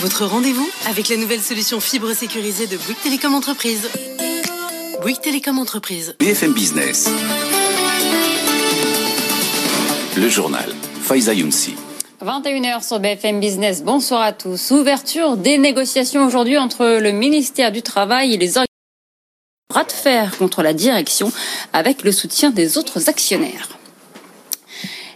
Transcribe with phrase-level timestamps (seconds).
[0.00, 3.90] Votre rendez-vous avec la nouvelle solution fibre sécurisée de Bouygues Télécom Entreprise.
[5.02, 6.16] Bouygues Télécom Entreprise.
[6.18, 7.10] BFM Business.
[10.16, 10.74] Le journal.
[11.02, 11.74] Faiza Younsi.
[12.24, 13.82] 21h sur BFM Business.
[13.82, 14.70] Bonsoir à tous.
[14.70, 18.66] Ouverture des négociations aujourd'hui entre le ministère du Travail et les organisations
[19.68, 21.30] bras de fer contre la direction
[21.74, 23.79] avec le soutien des autres actionnaires.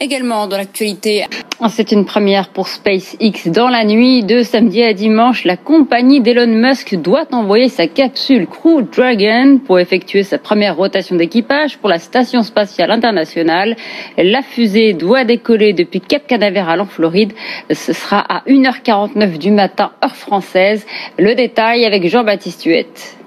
[0.00, 1.24] Également dans l'actualité,
[1.70, 3.50] c'est une première pour SpaceX.
[3.50, 8.46] Dans la nuit de samedi à dimanche, la compagnie d'Elon Musk doit envoyer sa capsule
[8.46, 13.74] Crew Dragon pour effectuer sa première rotation d'équipage pour la station spatiale internationale.
[14.16, 17.32] La fusée doit décoller depuis Cap Canaveral en Floride.
[17.68, 20.86] Ce sera à 1h49 du matin, heure française.
[21.18, 23.17] Le détail avec Jean-Baptiste Huette.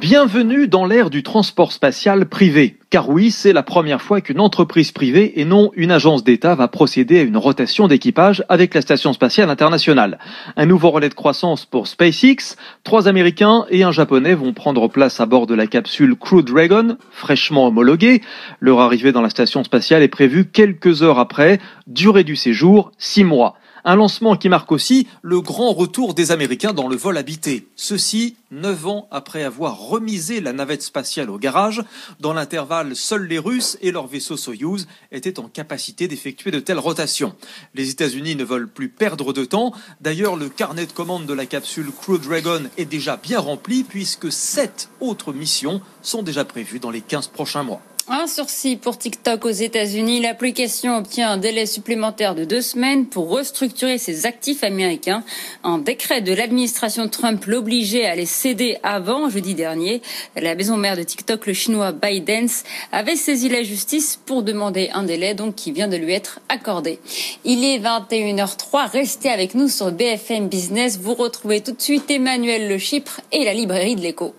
[0.00, 2.78] Bienvenue dans l'ère du transport spatial privé.
[2.90, 6.68] Car oui, c'est la première fois qu'une entreprise privée et non une agence d'État va
[6.68, 10.18] procéder à une rotation d'équipage avec la Station spatiale internationale.
[10.56, 12.56] Un nouveau relais de croissance pour SpaceX.
[12.82, 16.96] Trois Américains et un Japonais vont prendre place à bord de la capsule Crew Dragon,
[17.10, 18.20] fraîchement homologuée.
[18.60, 21.60] Leur arrivée dans la station spatiale est prévue quelques heures après.
[21.86, 23.54] Durée du séjour, six mois.
[23.86, 27.68] Un lancement qui marque aussi le grand retour des Américains dans le vol habité.
[27.76, 31.84] Ceci, neuf ans après avoir remisé la navette spatiale au garage.
[32.18, 36.78] Dans l'intervalle, seuls les Russes et leur vaisseau Soyuz étaient en capacité d'effectuer de telles
[36.78, 37.34] rotations.
[37.74, 39.72] Les États-Unis ne veulent plus perdre de temps.
[40.00, 44.32] D'ailleurs, le carnet de commande de la capsule Crew Dragon est déjà bien rempli puisque
[44.32, 47.82] sept autres missions sont déjà prévues dans les 15 prochains mois.
[48.06, 50.20] Un sursis pour TikTok aux États-Unis.
[50.20, 55.24] L'application obtient un délai supplémentaire de deux semaines pour restructurer ses actifs américains.
[55.62, 60.02] Un décret de l'administration Trump l'obligeait à les céder avant jeudi dernier.
[60.36, 65.04] La maison mère de TikTok, le chinois ByteDance, avait saisi la justice pour demander un
[65.04, 66.98] délai donc qui vient de lui être accordé.
[67.46, 68.90] Il est 21h03.
[68.90, 70.98] Restez avec nous sur BFM Business.
[70.98, 74.34] Vous retrouvez tout de suite Emmanuel Le Chypre et la librairie de l'écho.